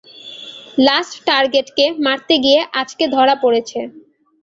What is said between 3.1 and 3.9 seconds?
ধরা পড়েছে।